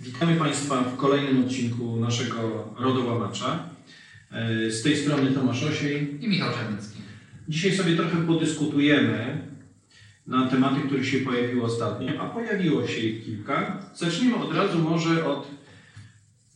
[0.00, 3.68] Witamy Państwa w kolejnym odcinku naszego Rodołamacza.
[4.32, 6.24] E, Z tej strony Tomasz Osiej.
[6.24, 6.98] i Michał Czarnicki.
[7.48, 9.38] Dzisiaj sobie trochę podyskutujemy
[10.26, 13.82] na tematy, które się pojawiły ostatnio, a pojawiło się ich kilka.
[13.94, 15.48] Zacznijmy od razu może od,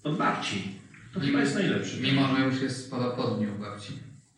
[0.04, 0.68] od babci.
[1.14, 2.00] To chyba jest najlepszy.
[2.00, 3.92] Mimo, że już jest sporo po dniu babci.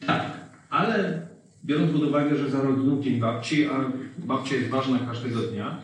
[0.07, 0.31] Tak,
[0.71, 1.27] ale
[1.65, 2.59] biorąc pod uwagę, że za
[3.01, 5.79] Dzień Babci, a babcia jest ważna każdego dnia,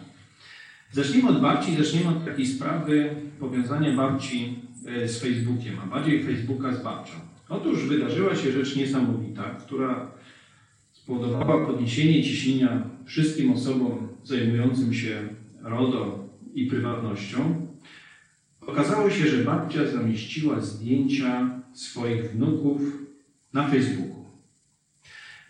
[0.93, 6.75] zacznijmy od babci, zacznijmy od takiej sprawy powiązania babci e, z Facebookiem, a bardziej Facebooka
[6.75, 7.15] z babcią.
[7.49, 10.11] Otóż wydarzyła się rzecz niesamowita, która
[10.93, 15.29] spowodowała podniesienie ciśnienia wszystkim osobom zajmującym się
[15.63, 17.67] RODO i prywatnością.
[18.61, 22.81] Okazało się, że babcia zamieściła zdjęcia swoich wnuków
[23.53, 24.25] na Facebooku.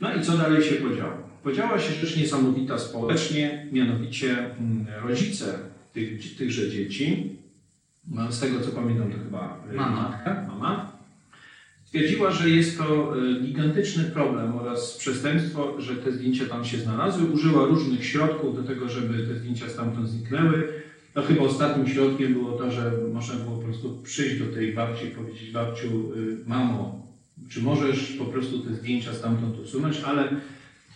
[0.01, 1.30] No i co dalej się podziało?
[1.43, 5.59] Podziała się rzecz niesamowita społecznie, mianowicie mm, rodzice
[5.93, 7.37] tych, tychże dzieci,
[8.09, 10.03] no, z tego co pamiętam to chyba y, Mama.
[10.03, 10.93] matka, mama,
[11.85, 17.31] stwierdziła, że jest to y, gigantyczny problem oraz przestępstwo, że te zdjęcia tam się znalazły.
[17.31, 20.69] Użyła różnych środków do tego, żeby te zdjęcia stamtąd zniknęły.
[21.15, 25.07] No chyba ostatnim środkiem było to, że można było po prostu przyjść do tej babci
[25.07, 27.07] i powiedzieć babciu, y, mamo,
[27.49, 30.29] czy możesz po prostu te zdjęcia stamtąd usunąć, ale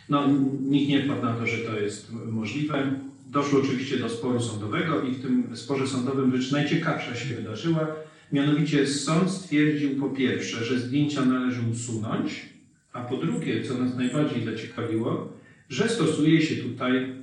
[0.08, 0.28] no,
[0.60, 3.00] nikt nie wpadł na to, że to jest możliwe.
[3.30, 7.88] Doszło oczywiście do sporu sądowego i w tym sporze sądowym rzecz najciekawsza się wydarzyła.
[8.32, 12.47] Mianowicie sąd stwierdził po pierwsze, że zdjęcia należy usunąć,
[12.92, 15.32] a po drugie, co nas najbardziej zaciekawiło,
[15.69, 17.14] że stosuje się tutaj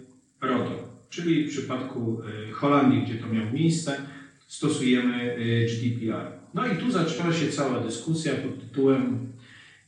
[0.42, 4.02] RODO, czyli w przypadku y, Holandii, gdzie to miało miejsce,
[4.48, 6.26] stosujemy y, GDPR.
[6.54, 9.32] No i tu zaczęła się cała dyskusja pod tytułem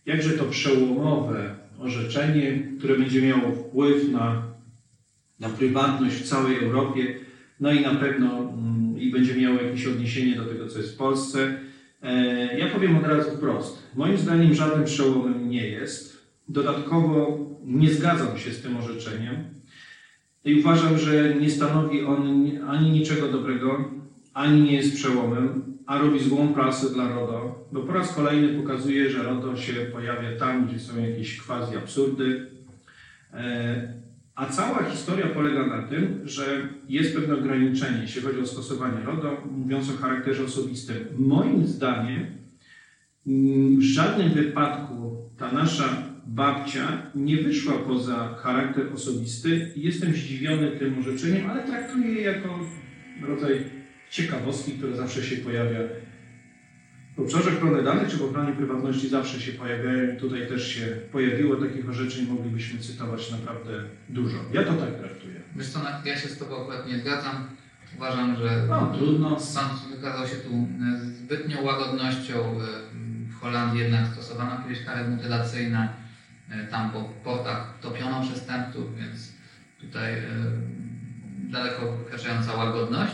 [0.06, 4.44] jakże to przełomowe orzeczenie, które będzie miało wpływ na,
[5.40, 7.16] na prywatność w całej Europie,
[7.60, 10.98] no i na pewno mm, i będzie miało jakieś odniesienie do tego, co jest w
[10.98, 11.58] Polsce.
[12.02, 13.84] E, ja powiem od razu wprost.
[13.96, 16.24] Moim zdaniem żadnym przełomem nie jest.
[16.48, 19.36] Dodatkowo nie zgadzam się z tym orzeczeniem
[20.46, 23.90] i uważam, że nie stanowi on ani niczego dobrego,
[24.34, 29.10] ani nie jest przełomem, a robi złą prasę dla RODO, bo po raz kolejny pokazuje,
[29.10, 32.48] że RODO się pojawia tam, gdzie są jakieś quasi absurdy.
[33.34, 34.04] E,
[34.36, 39.42] A cała historia polega na tym, że jest pewne ograniczenie, jeśli chodzi o stosowanie RODO,
[39.52, 40.98] mówiąc o charakterze osobistym.
[41.18, 42.26] Moim zdaniem
[43.28, 51.00] mm, w żadnym wypadku ta nasza babcia nie wyszła poza charakter osobisty jestem zdziwiony tym
[51.00, 52.60] orzeczeniem, ale traktuję je jako
[53.28, 53.64] rodzaj
[54.18, 55.80] ciekawostki, które zawsze się pojawia
[57.18, 60.86] w obszarze ochrony danych czy w ochronie prywatności zawsze się pojawiają i tutaj też się
[61.12, 64.38] pojawiło takich orzeczeń, moglibyśmy cytować naprawdę dużo.
[64.54, 65.36] Ja to tak traktuję.
[65.56, 67.48] Wiesz co, ja się z Tobą akurat nie zgadzam.
[67.96, 69.40] Uważam, że No, trudno.
[69.40, 72.36] sąd wykazał się tu e, zbytnią łagodnością.
[72.36, 72.94] E,
[73.30, 75.90] W Holandii jednak stosowano kiedyś kary mutylacyjne.
[76.52, 79.32] E, Tam po portach topiono przestępców, więc
[79.82, 80.20] tutaj e,
[81.52, 83.14] daleko wykraczająca łagodność.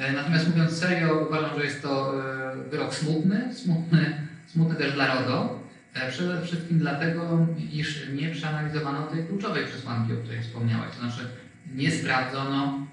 [0.00, 5.14] E, Natomiast mówiąc serio, uważam, że jest to e, wyrok smutny, smutny, smutny też dla
[5.14, 5.60] RODO.
[5.94, 10.90] E, Przede wszystkim dlatego, iż nie przeanalizowano tej kluczowej przesłanki, o której wspomniałeś.
[10.90, 11.26] To znaczy
[11.74, 12.86] nie sprawdzono,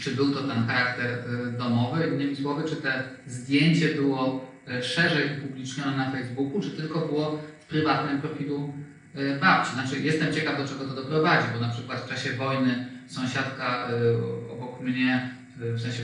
[0.00, 1.18] czy był to ten charakter
[1.58, 4.50] domowy, innymi słowy, czy te zdjęcie było
[4.82, 8.74] szerzej upublicznione na Facebooku, czy tylko było w prywatnym profilu
[9.40, 9.74] babci.
[9.74, 13.88] Znaczy jestem ciekaw, do czego to doprowadzi, bo na przykład w czasie wojny sąsiadka
[14.52, 16.02] obok mnie, w sensie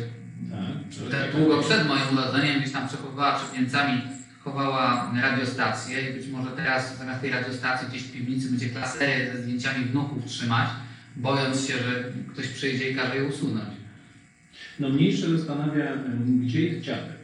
[0.50, 4.02] Tak, te, długo przed moim urodzeniem gdzieś tam przechowywała przed Niemcami,
[4.44, 9.42] chowała radiostację i być może teraz zamiast tej radiostacji gdzieś w piwnicy będzie klaserię ze
[9.42, 10.68] zdjęciami wnuków trzymać,
[11.16, 13.68] bojąc się, że ktoś przyjdzie i każe je usunąć.
[14.80, 15.92] No mniejsze zastanawia,
[16.40, 17.18] gdzie jest dziadek,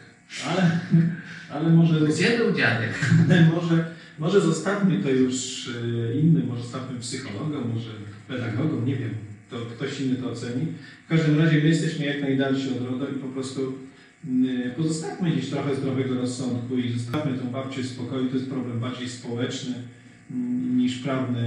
[0.47, 0.81] ale,
[1.55, 3.15] ale może, Gdzie był dziadek?
[3.55, 3.84] może,
[4.19, 7.91] może zostawmy to już e, innym, może zostawmy psychologom, może
[8.29, 9.15] pedagogom, nie wiem,
[9.52, 10.66] to ktoś inny to oceni.
[11.06, 13.72] W każdym razie my jesteśmy jak najdalsi od RODO i po prostu
[14.28, 18.81] mm, pozostawmy gdzieś trochę zdrowego rozsądku i zostawmy tą babcię w spokoju, to jest problem
[18.81, 19.75] bardziej społeczny
[20.31, 21.40] mm, niż prawny.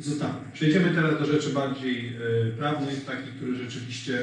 [0.00, 0.40] e, Zostawmy.
[0.52, 4.18] Przejdziemy teraz do rzeczy bardziej e, prawnych, takich, które rzeczywiście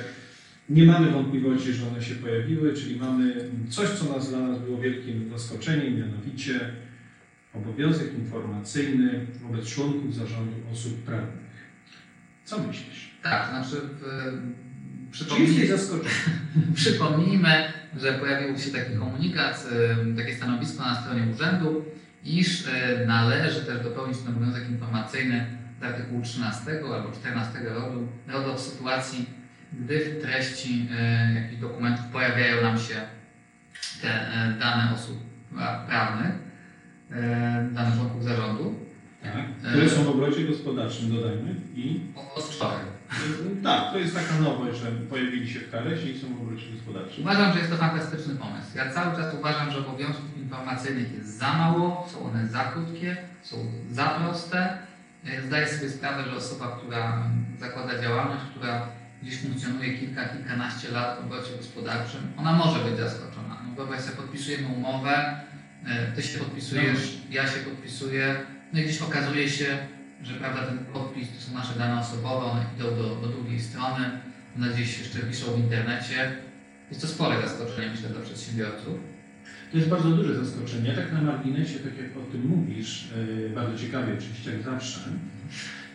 [0.69, 3.35] nie mamy wątpliwości, że one się pojawiły, czyli mamy
[3.69, 6.59] coś, co nas, dla nas było wielkim zaskoczeniem, mianowicie
[7.53, 11.50] obowiązek informacyjny wobec członków zarządu osób prawnych.
[12.45, 13.11] Co myślisz?
[13.23, 14.03] Tak, znaczy w,
[15.11, 16.09] Czy przypomnij, jesteś zaskoczony?
[16.75, 19.67] Przypomnijmy, że pojawił się taki komunikat,
[20.11, 21.85] y, takie stanowisko na stronie urzędu,
[22.23, 22.71] iż y,
[23.07, 25.45] należy też dopełnić ten obowiązek informacyjny
[25.81, 26.61] z artykułu 13
[26.95, 29.29] albo 14 RODO, RODO w sytuacji,
[29.73, 32.95] gdy w treści e, jakichś dokumentów pojawiają nam się
[34.01, 35.17] te e, dane osób
[35.53, 36.31] pra- prawnych,
[37.71, 38.80] dane członków zarządu,
[39.23, 39.71] Tak.
[39.71, 41.55] Które są w obrocie gospodarczym, dodajmy.
[41.75, 42.01] I
[43.59, 46.65] y, tak, to jest taka nowość, że pojawili się w karesie i są w obrocie
[46.71, 47.23] gospodarczym.
[47.23, 48.67] Uważam, że jest to fantastyczny pomysł.
[48.75, 53.57] Ja cały czas uważam, że obowiązków informacyjnych jest za mało, są one za krótkie, są
[53.91, 54.77] za proste.
[55.25, 57.29] E, Zdaję sobie sprawę, że osoba, która
[57.59, 58.87] zakłada działalność, która
[59.23, 63.57] gdzieś funkcjonuje kilka, kilkanaście lat w obrocie gospodarczym, ona może być zaskoczona.
[63.67, 65.39] No wyobraź sobie, podpisujemy umowę,
[65.85, 68.35] e, ty się podpisujesz, ja się podpisuję,
[68.73, 69.77] no i gdzieś okazuje się,
[70.23, 74.05] że prawda, ten podpis to są nasze dane osobowe, one idą do, do drugiej strony,
[74.57, 76.31] one gdzieś jeszcze wiszą w internecie.
[76.89, 78.99] Jest to spore zaskoczenie, myślę, dla przedsiębiorców.
[79.71, 80.93] To jest bardzo duże zaskoczenie.
[80.95, 84.99] Tak na marginesie, tak jak o tym mówisz, yy, bardzo ciekawie oczywiście jak zawsze,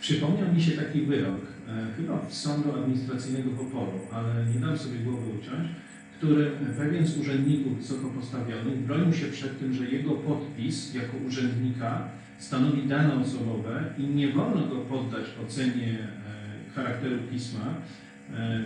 [0.01, 4.99] przypomniał mi się taki wyrok, e, chyba z Sądu Administracyjnego w ale nie dam sobie
[4.99, 5.69] głowy uciąć,
[6.17, 12.09] którym pewien z urzędników wysoko postawionych bronił się przed tym, że jego podpis jako urzędnika
[12.39, 17.75] stanowi dane osobowe i nie wolno go poddać ocenie e, charakteru pisma,
[18.35, 18.65] e,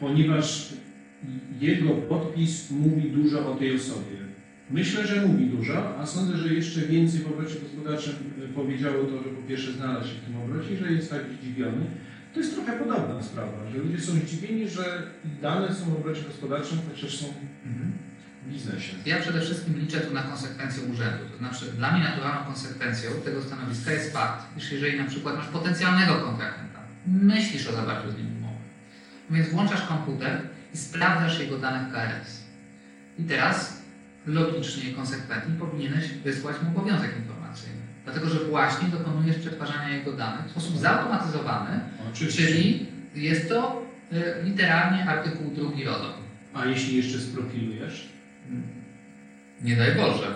[0.00, 0.74] ponieważ
[1.60, 4.18] jego podpis mówi dużo o tej osobie.
[4.70, 9.22] Myślę, że mówi dużo, a sądzę, że jeszcze więcej w obrocie gospodarczym e, powiedziało to,
[9.22, 11.86] że po pierwsze znalazł się w tym obrocie, że jest tak zdziwiony.
[12.38, 15.02] To jest trochę podobna sprawa, że ludzie są zdziwieni, że
[15.42, 17.26] dane są w obrocie gospodarczym, chociaż są
[18.46, 18.92] w biznesie.
[19.06, 21.24] Ja przede wszystkim liczę tu na konsekwencje urzędu.
[21.32, 25.46] To znaczy, dla mnie naturalną konsekwencją tego stanowiska jest fakt, iż jeżeli na przykład masz
[25.46, 28.62] potencjalnego kontrahenta, myślisz o zawarciu z nim umowy,
[29.30, 30.40] więc włączasz komputer
[30.74, 32.42] i sprawdzasz jego dane w KRS.
[33.18, 33.82] I teraz
[34.26, 37.87] logicznie i konsekwentnie powinieneś wysłać mu obowiązek informacyjny.
[38.12, 41.80] Dlatego, że właśnie dokonujesz przetwarzania jego danych w sposób zautomatyzowany,
[42.12, 42.46] Oczywiście.
[42.46, 43.82] czyli jest to
[44.12, 46.14] y, literalnie artykuł drugi RODO.
[46.54, 48.08] A jeśli jeszcze sprofilujesz,
[49.62, 50.26] Nie daj Boże.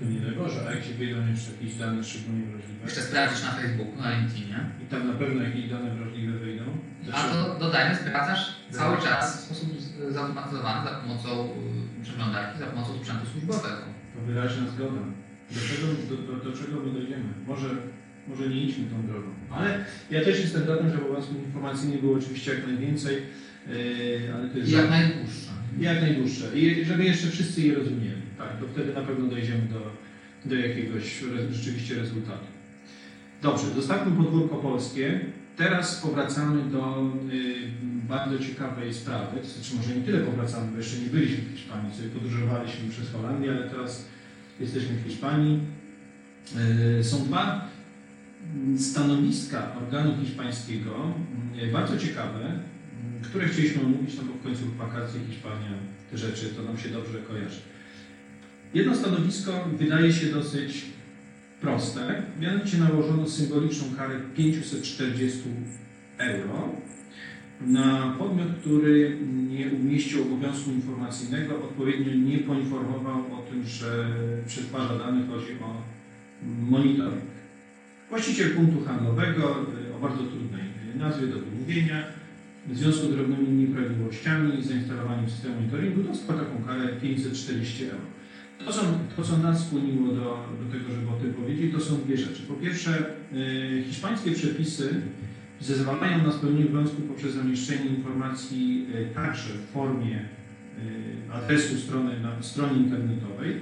[0.00, 3.42] to nie daj Boże, a jak się wyjdą jeszcze jakieś dane szczególnie wrażliwe Jeszcze sprawdzisz
[3.44, 4.58] na Facebooku, na LinkedInie.
[4.82, 6.64] i tam na pewno jakieś dane wrażliwe wyjdą,
[7.06, 9.68] to A to dodajmy, sprawdzasz cały czas w sposób
[10.08, 11.28] zautomatyzowany za pomocą
[12.00, 13.82] y, przeglądarki, za pomocą sprzętu służbowego.
[14.14, 15.00] To wyraźna zgoda.
[15.54, 17.24] Do czego, do, do, do czego my dojdziemy?
[17.46, 17.68] Może,
[18.28, 19.28] może nie idźmy tą drogą.
[19.50, 24.48] Ale ja też jestem za tym, żeby obowiązków informacyjnych było oczywiście jak najwięcej, yy, ale
[24.48, 25.52] to jest I jak najdłuższa.
[25.80, 26.58] jak najdłuższe.
[26.58, 28.22] I żeby jeszcze wszyscy je rozumieli.
[28.38, 29.80] Tak, to wtedy na pewno dojdziemy do,
[30.44, 32.46] do jakiegoś rzeczywiście rezultatu.
[33.42, 35.20] Dobrze, zostawmy podwórko polskie.
[35.56, 37.54] Teraz powracamy do y,
[38.08, 39.40] bardzo ciekawej sprawy.
[39.40, 43.12] To znaczy może nie tyle powracamy, bo jeszcze nie byliśmy w Hiszpanii, sobie podróżowaliśmy przez
[43.12, 44.08] Holandię, ale teraz
[44.60, 45.60] jesteśmy w Hiszpanii.
[47.00, 47.70] Y, są dwa
[48.78, 51.14] stanowiska organu hiszpańskiego,
[51.62, 52.58] y, bardzo ciekawe,
[53.22, 55.70] które chcieliśmy omówić, no bo w końcu wakacje, Hiszpania,
[56.10, 57.60] te rzeczy, to nam się dobrze kojarzy.
[58.74, 60.84] Jedno stanowisko wydaje się dosyć
[61.60, 65.38] proste, mianowicie nałożono symboliczną karę 540
[66.18, 66.68] euro
[67.66, 69.16] na podmiot, który
[69.48, 74.06] nie umieścił obowiązku informacyjnego, odpowiednio nie poinformował o tym, że
[74.46, 75.82] przetwarza dane, chodzi o
[76.70, 77.30] monitoring.
[78.10, 79.56] Właściciel punktu handlowego
[79.90, 80.62] y, o bardzo trudnej
[80.94, 82.04] y, nazwie do wymówienia,
[82.66, 88.04] w związku z drobnymi nieprawidłowościami i zainstalowaniem systemu monitoringu dostał taką karę 540 euro.
[88.66, 88.80] To, są,
[89.16, 92.42] to co nas skłoniło do, do tego, żeby o tym powiedzieć, to są dwie rzeczy.
[92.42, 95.00] Po pierwsze, y, hiszpańskie przepisy
[95.60, 102.42] zezwalają na spełnienie obowiązku poprzez zamieszczenie informacji y, także w formie y, adresu strony na
[102.42, 103.60] stronie internetowej,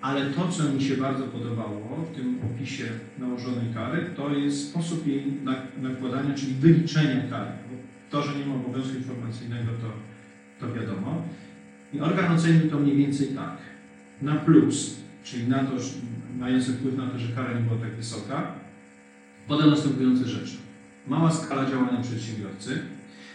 [0.00, 2.84] ale to, co mi się bardzo podobało w tym opisie
[3.18, 7.50] nałożonej kary, to jest sposób jej nak- nakładania, czyli wyliczenia kary.
[7.70, 7.76] Bo
[8.10, 9.90] to, że nie ma obowiązku informacyjnego, to,
[10.66, 11.22] to wiadomo.
[11.92, 13.56] I organ ocenił to mniej więcej tak.
[14.22, 15.90] Na plus, czyli na to, że
[16.38, 18.52] mający wpływ na to, że kara nie była tak wysoka,
[19.48, 20.56] poda następujące rzeczy.
[21.06, 22.78] Mała skala działania przedsiębiorcy,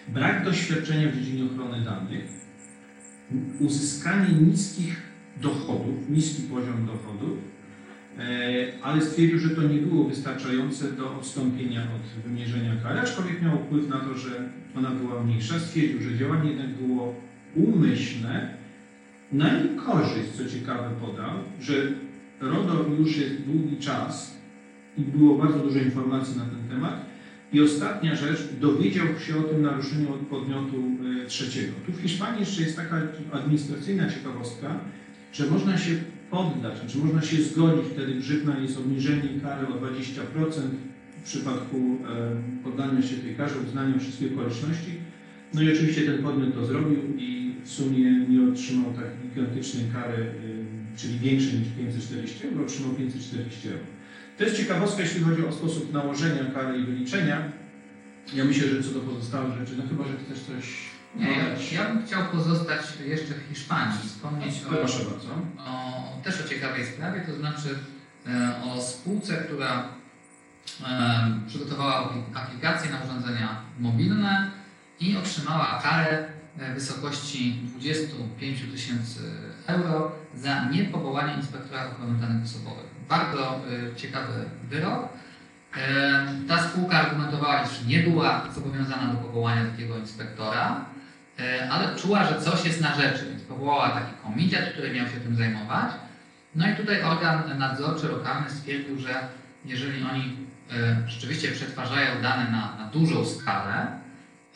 [0.07, 2.25] brak doświadczenia w dziedzinie ochrony danych,
[3.59, 5.01] uzyskanie niskich
[5.41, 7.37] dochodów, niski poziom dochodów,
[8.19, 13.57] e, ale stwierdził, że to nie było wystarczające do odstąpienia od wymierzenia kary, aczkolwiek miał
[13.57, 15.59] wpływ na to, że ona była mniejsza.
[15.59, 17.15] Stwierdził, że działanie jednak było
[17.55, 18.61] umyślne,
[19.31, 21.73] na niekorzyść, co ciekawe podał, że
[22.41, 24.37] RODO już jest długi czas
[24.97, 27.10] i było bardzo dużo informacji na ten temat.
[27.53, 30.83] I ostatnia rzecz, dowiedział się o tym naruszeniu od podmiotu
[31.23, 31.73] e, trzeciego.
[31.85, 34.79] Tu w Hiszpanii jeszcze jest taka administracyjna ciekawostka,
[35.33, 35.91] że można się
[36.29, 40.01] poddać, znaczy można się zgodzić, wtedy grzywna jest obniżenie kary o 20%
[41.21, 44.91] w przypadku e, poddania się tej karze, uznania wszystkich okoliczności,
[45.53, 50.23] No i oczywiście ten podmiot to zrobił i w sumie nie otrzymał tak gigantycznej kary,
[50.23, 53.83] y, czyli większej niż 540 euro, otrzymał 540 euro.
[54.41, 57.51] To jest ciekawostka, jeśli chodzi o sposób nałożenia kary i wyliczenia.
[58.33, 60.77] Ja myślę, że co do pozostałych rzeczy, no chyba, że chcesz coś
[61.15, 61.71] Nie, ja, dodać.
[61.73, 67.35] ja bym chciał pozostać jeszcze w Hiszpanii, wspomnieć o, o, też o ciekawej sprawie, to
[67.35, 67.69] znaczy
[68.27, 69.83] e, o spółce, która
[70.87, 74.51] e, przygotowała apli- aplikację na urządzenia mobilne
[74.99, 79.19] i otrzymała karę w wysokości 25 tysięcy
[79.71, 82.85] euro za niepowołanie inspektora ochrony danych osobowych.
[83.09, 83.55] Bardzo
[83.91, 84.33] e, ciekawy
[84.69, 85.09] wyrok.
[86.47, 90.85] Ta spółka argumentowała, iż nie była zobowiązana do powołania takiego inspektora,
[91.39, 95.19] e, ale czuła, że coś jest na rzeczy, więc powołała taki komitet, który miał się
[95.19, 95.91] tym zajmować.
[96.55, 99.09] No i tutaj organ nadzorczy lokalny stwierdził, że
[99.65, 100.37] jeżeli oni
[100.71, 103.87] e, rzeczywiście przetwarzają dane na, na dużą skalę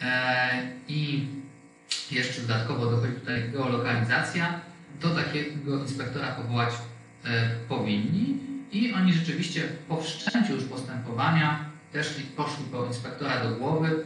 [0.01, 0.49] e,
[0.87, 1.27] i
[2.11, 4.59] jeszcze dodatkowo dochodzi tutaj geolokalizacja,
[4.99, 6.73] to takiego inspektora powołać
[7.25, 8.37] e, powinni
[8.71, 14.03] i oni rzeczywiście po wszczęciu już postępowania też poszli po inspektora do głowy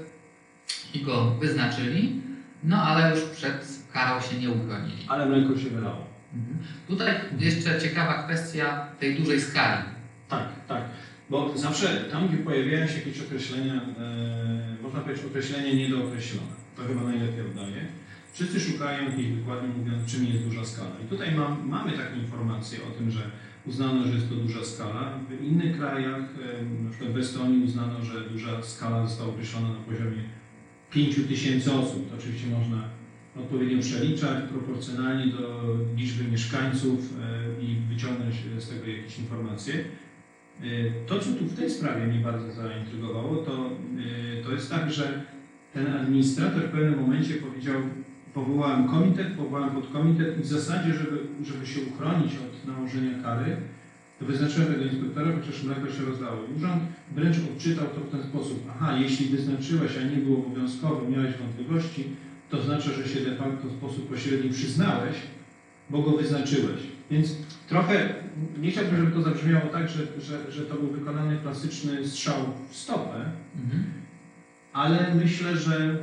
[0.94, 2.22] i go wyznaczyli,
[2.64, 5.06] no ale już przed karą się nie uchronili.
[5.08, 6.06] Ale mleko się wylało.
[6.34, 6.58] Mhm.
[6.88, 9.84] Tutaj jeszcze ciekawa kwestia tej dużej skali.
[10.30, 10.84] Tak, tak.
[11.30, 16.52] Bo zawsze tam, gdzie pojawiają się jakieś określenia, e, można powiedzieć określenie niedookreślone.
[16.76, 17.86] To chyba najlepiej oddaje.
[18.34, 20.92] Wszyscy szukają jakiejś wykładni mówiąc, czym jest duża skala.
[21.06, 23.22] I tutaj mam, mamy taką informację o tym, że
[23.66, 25.20] uznano, że jest to duża skala.
[25.30, 30.24] W innych krajach, e, przykład w Estonii uznano, że duża skala została określona na poziomie
[30.92, 32.10] 5 tysięcy osób.
[32.10, 32.84] To oczywiście można
[33.36, 39.74] odpowiednio przeliczać proporcjonalnie do liczby mieszkańców e, i wyciągnąć z tego jakieś informacje.
[39.76, 40.66] E,
[41.08, 43.70] To, co tu w tej sprawie mnie bardzo zaintrygowało, to,
[44.40, 45.24] e, to jest tak, że
[45.74, 47.82] ten administrator w pewnym momencie powiedział,
[48.34, 53.58] powołałem komitet, powołałem podkomitet i w zasadzie, żeby, żeby się uchronić od nałożenia kary,
[54.20, 56.38] to wyznaczyłem tego inspektora, chociaż mleko się rozlało.
[56.58, 56.84] Urząd
[57.16, 58.72] wręcz odczytał to w ten sposób.
[58.76, 62.04] Aha, jeśli wyznaczyłeś, a nie było obowiązkowe, miałeś wątpliwości,
[62.50, 65.16] to znaczy, że się de facto w sposób pośredni przyznałeś,
[65.90, 66.80] bo go wyznaczyłeś.
[67.12, 67.36] Więc
[67.68, 68.14] trochę,
[68.62, 72.36] nie chciałbym, żeby to zabrzmiało tak, że, że, że to był wykonany klasyczny strzał
[72.70, 73.84] w stopę, Mhm.
[74.74, 75.98] ale myślę, że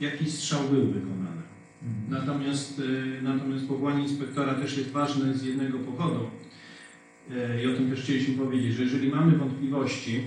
[0.00, 1.42] jakiś strzał był wykonany.
[1.82, 2.26] Mhm.
[2.26, 6.30] Natomiast, y, natomiast powołanie inspektora też jest ważne z jednego powodu.
[7.30, 10.20] Y, I o tym też chcieliśmy powiedzieć, że jeżeli mamy wątpliwości,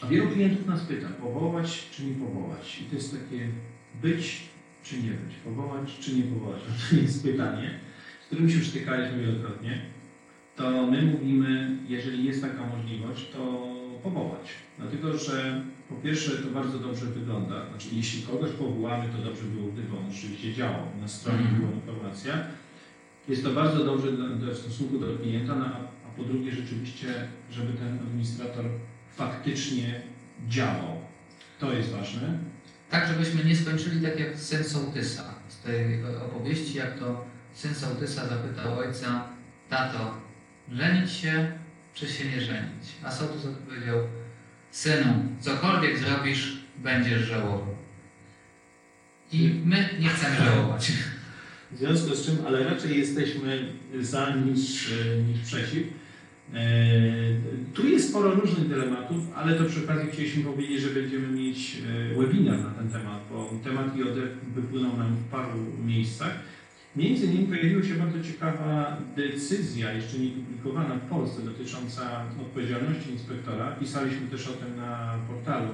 [0.00, 2.80] a wielu klientów nas pyta, powołać czy nie powołać?
[2.80, 3.48] I to jest takie
[4.02, 4.50] być
[4.82, 6.60] czy nie być, powołać czy nie powołać.
[6.90, 7.70] To jest pytanie,
[8.22, 9.80] z którym się stykaliśmy wielokrotnie.
[10.56, 13.68] To my mówimy, jeżeli jest taka możliwość, to
[14.02, 14.48] powołać.
[14.78, 17.68] Dlatego, że po pierwsze to bardzo dobrze wygląda.
[17.68, 20.82] Znaczy, jeśli kogoś powołamy, to dobrze byłoby, bo on rzeczywiście działał.
[21.00, 21.60] Na stronie Mhm.
[21.60, 22.44] była informacja.
[23.28, 26.52] Jest to bardzo dobrze dla, dla, w stosunku do klienta, no, a, a po drugie
[26.52, 27.06] rzeczywiście,
[27.50, 28.64] żeby ten administrator
[29.16, 30.00] faktycznie
[30.48, 31.00] działał.
[31.58, 32.38] To jest ważne.
[32.90, 38.26] Tak, żebyśmy nie skończyli tak jak syn Sołtysa z tej opowieści, jak to syn Sołtysa
[38.28, 39.24] zapytał ojca,
[39.68, 40.14] tato,
[40.72, 41.52] żenić się
[41.94, 42.84] czy się nie żenić?
[43.04, 43.98] A Sołtys odpowiedział,
[44.70, 47.74] synu, cokolwiek zrobisz, będziesz żałował.
[49.32, 50.92] I my nie chcemy żałować.
[51.72, 53.68] W związku z czym, ale raczej jesteśmy
[54.00, 54.92] za niż,
[55.28, 55.82] niż przeciw.
[56.54, 56.60] E,
[57.74, 61.76] Tu jest sporo różnych dylematów, ale to przy okazji chcieliśmy powiedzieć, że będziemy mieć
[62.12, 64.16] e, webinar na ten temat, bo temat IOD
[64.54, 66.49] wypłynął nam w paru miejscach.
[66.96, 72.02] Między innymi pojawiła się bardzo ciekawa decyzja, jeszcze nie publikowana w Polsce, dotycząca
[72.40, 73.76] odpowiedzialności inspektora.
[73.80, 75.68] Pisaliśmy też o tym na portalu,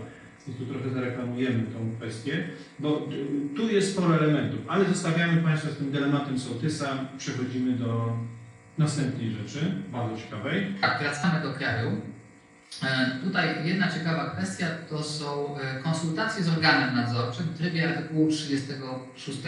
[0.47, 3.09] więc tu trochę zareklamujemy tą kwestię, bo
[3.53, 8.17] y, tu jest sporo elementów, ale zostawiamy Państwa z tym dylematem sołtysa, przechodzimy do
[8.79, 10.75] następnej rzeczy, bardzo ciekawej.
[10.81, 12.01] Tak, wracamy do kraju.
[12.83, 18.29] E, Tutaj jedna ciekawa kwestia to są e, konsultacje z organem nadzorczym w trybie artykułu
[18.31, 19.39] 36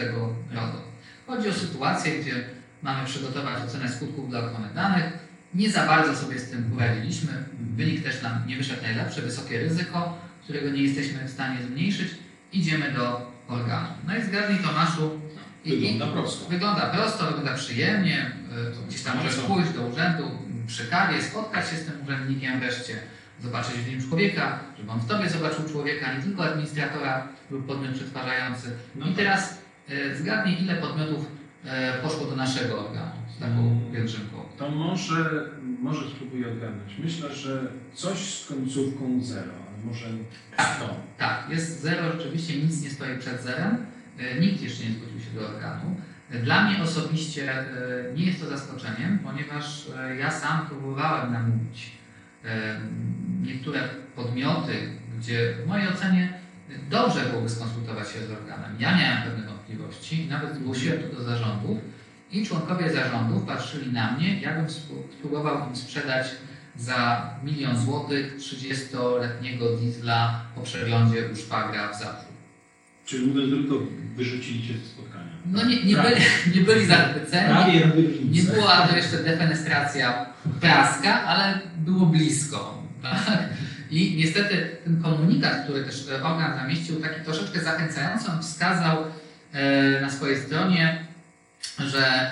[0.55, 0.88] RODO.
[1.29, 2.43] Chodzi o sytuację, gdzie
[2.81, 5.05] mamy przygotować ocenę skutków dla ochrony danych.
[5.53, 7.31] Nie za bardzo sobie z tym poradziliśmy.
[7.75, 12.07] Wynik też nam nie wyszedł najlepszy, wysokie ryzyko, którego nie jesteśmy w stanie zmniejszyć.
[12.53, 13.87] Idziemy do organu.
[14.07, 15.19] No i zgadnij Tomaszu.
[15.65, 16.49] i- Wygląda prosto.
[16.49, 18.31] Wygląda prosto, wygląda przyjemnie.
[18.81, 22.59] y, Gdzieś tam możesz pójść do urzędu m, przy kawie, spotkać się z tym urzędnikiem
[22.59, 22.93] wreszcie,
[23.43, 27.93] zobaczyć w nim człowieka, żeby on w tobie zobaczył człowieka, nie tylko administratora lub podmiot
[27.95, 28.71] przetwarzający.
[28.95, 29.17] No I tak.
[29.17, 29.57] teraz
[30.17, 31.25] zgadnij, ile podmiotów
[31.65, 31.67] y,
[32.03, 33.91] poszło do naszego organu z taką Mm.
[33.93, 34.37] pielgrzymką.
[34.57, 35.49] To może,
[35.81, 36.91] może spróbuję odgadnąć.
[37.03, 37.61] Myślę, że
[37.93, 40.05] coś z końcówką zero, ale Może
[40.57, 40.75] Tak.
[40.77, 40.95] 100.
[41.17, 43.85] Tak, jest zero, rzeczywiście nic nie stoi przed zerem.
[44.19, 45.95] E, Nikt jeszcze nie zgłosił się do organu.
[46.31, 47.65] E, Dla mnie osobiście e,
[48.15, 51.91] nie jest to zaskoczeniem, ponieważ e, ja sam próbowałem namówić
[52.45, 52.79] e,
[53.41, 53.79] niektóre
[54.15, 54.73] podmioty,
[55.19, 56.33] gdzie w mojej ocenie
[56.89, 58.71] dobrze byłoby skonsultować się z organem.
[58.79, 61.77] Ja miałem pewne wątpliwości nawet zgłosiłem to do zarządów
[62.31, 66.27] i członkowie zarządów patrzyli na mnie, jakbym spró- spróbował im sprzedać
[66.77, 72.29] za milion złotych 30-letniego diesla po przeglądzie u szwagra w Zabrzu.
[73.05, 73.85] Czyli mówiąc krótko,
[74.15, 75.29] wyrzucili cię ze spotkania.
[75.45, 76.21] No nie, nie, byli,
[76.55, 77.53] nie byli zachwyceni.
[78.31, 80.25] Nie była to jeszcze defenestracja
[80.61, 82.83] praska, ale było blisko.
[83.01, 83.49] Tak?
[83.91, 88.97] I niestety ten komunikat, który też e, organ zamieścił, taki troszeczkę zachęcający, on wskazał
[90.01, 91.05] na swojej stronie,
[91.79, 92.31] że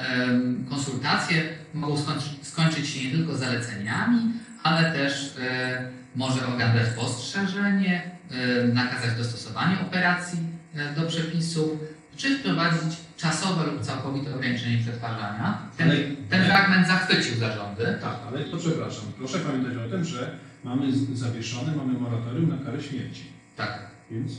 [0.70, 1.44] konsultacje
[1.74, 1.98] mogą
[2.42, 4.20] skończyć, się nie tylko zaleceniami,
[4.64, 10.40] ale też e, może organ dać postrzeżenie, e, nakazać dostosowanie operacji
[10.76, 11.70] e, do przepisów,
[12.18, 15.58] czy wprowadzić czasowe lub całkowite ograniczenie przetwarzania.
[15.78, 17.84] Ten, Ale- ten fragment zachwycił zarządy.
[18.02, 19.04] Tak, ale to przepraszam.
[19.18, 23.24] Proszę pamiętać o tym, że mamy zawieszone, mamy moratorium na karę śmierci.
[23.56, 23.80] Tak,
[24.12, 24.32] Więc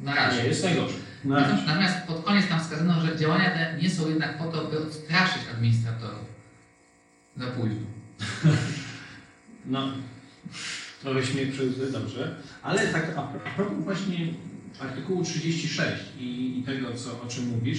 [0.00, 0.42] na razie.
[0.42, 0.96] nie jest najgorzej.
[1.24, 1.66] Na razie.
[1.66, 5.42] Natomiast pod koniec tam wskazano, że działania te nie są jednak po to, by odstraszyć
[5.54, 6.26] administratorów.
[7.36, 7.86] Za późno.
[9.68, 9.92] No,
[11.02, 12.34] trochę śmiech przez dobrze.
[12.62, 13.22] Ale tak a
[13.56, 14.18] propos właśnie
[14.80, 17.78] artykułu 36 i, i tego, co, o czym mówisz,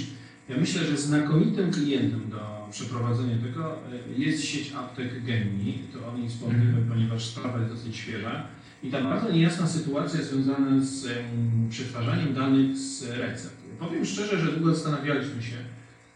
[0.49, 5.79] ja myślę, że znakomitym klientem do przeprowadzenia tego e, jest sieć aptek Gemini.
[5.93, 8.47] To o niej wspomnimy, ponieważ sprawa jest dosyć świeża.
[8.83, 13.57] I ta bardzo niejasna sytuacja związana z em, przetwarzaniem danych z recept.
[13.79, 15.55] Powiem szczerze, że długo zastanawialiśmy się,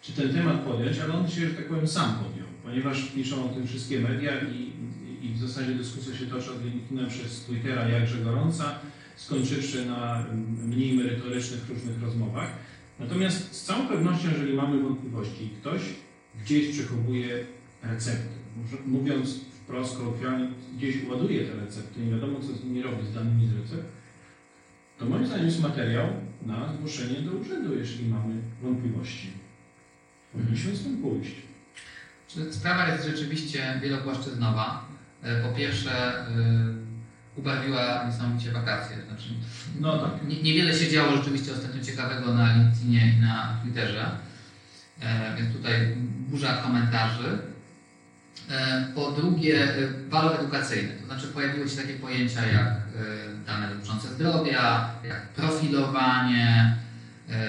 [0.01, 3.53] czy ten temat podjąć, ale on się, że tak powiem, sam podjął, ponieważ piszą o
[3.53, 4.71] tym wszystkie media i,
[5.25, 8.79] i w zasadzie dyskusja się toczy od przez Twittera jakże gorąca,
[9.15, 10.25] skończywszy na
[10.65, 12.49] mniej merytorycznych różnych rozmowach.
[12.99, 15.81] Natomiast z całą pewnością, jeżeli mamy wątpliwości, ktoś
[16.43, 17.45] gdzieś przechowuje
[17.83, 18.35] recepty,
[18.85, 19.39] mówiąc
[19.71, 23.53] wprost kolokwialnie, gdzieś ładuje te recepty, nie wiadomo co z nimi robi, z danymi z
[23.53, 23.87] recept,
[24.99, 26.07] to moim zdaniem jest materiał
[26.45, 29.31] na zgłoszenie do urzędu, jeżeli mamy wątpliwości.
[30.33, 31.31] Powinniśmy z tym pójść.
[32.51, 34.85] Sprawa jest rzeczywiście wielopłaszczyznowa.
[35.23, 36.13] E, Po pierwsze,
[37.35, 38.97] y, ubawiła niesamowicie wakacje.
[39.07, 39.29] Znaczy,
[39.79, 40.27] No tak.
[40.27, 44.09] nie- niewiele się działo rzeczywiście ostatnio ciekawego na LinkedInie i na Twitterze,
[45.01, 45.73] e, więc tutaj
[46.29, 47.39] burza komentarzy.
[48.49, 52.81] E, Po drugie, e, walor edukacyjny, to znaczy pojawiły się takie pojęcia jak e,
[53.45, 56.75] dane dotyczące zdrowia, jak profilowanie,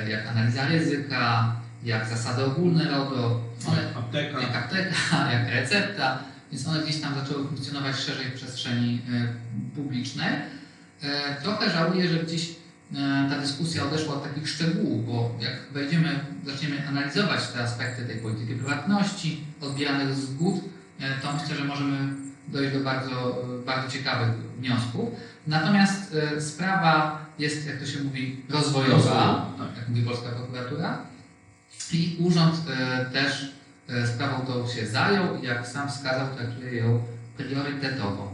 [0.09, 3.41] jak analiza ryzyka, jak zasady ogólne RODO.
[3.69, 4.41] One Apteka.
[4.41, 4.95] jak apteka,
[5.33, 6.19] jak recepta,
[6.53, 9.03] więc one gdzieś tam zaczęły funkcjonować szerzej w przestrzeni
[9.75, 10.33] publicznej.
[11.43, 12.49] Trochę żałuję, że gdzieś
[13.31, 18.55] ta dyskusja odeszła od takich szczegółów, bo jak wejdziemy, zaczniemy analizować te aspekty tej polityki
[18.55, 20.55] prywatności, odbieranych zgód,
[21.01, 22.15] e, to myślę, że możemy
[22.49, 25.11] dojść do bardzo, bardzo ciekawych wniosków.
[25.47, 29.77] Natomiast e, sprawa jest, jak to się mówi, rozwojowa Tak.
[29.77, 30.99] jak mówi polska prokuratura.
[31.93, 33.53] I urząd e, też
[33.89, 37.03] e, sprawą tą się zajął i jak sam wskazał, traktuje ją
[37.37, 38.32] priorytetowo.